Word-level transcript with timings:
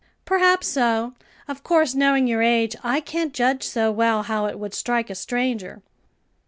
"Perhaps 0.25 0.67
so; 0.67 1.13
of 1.47 1.63
course, 1.63 1.93
knowing 1.93 2.25
your 2.25 2.41
age, 2.41 2.75
I 2.83 3.01
can't 3.01 3.35
judge 3.35 3.61
so 3.61 3.91
well 3.91 4.23
how 4.23 4.47
it 4.47 4.57
would 4.57 4.73
strike 4.73 5.11
a 5.11 5.13
stranger." 5.13 5.83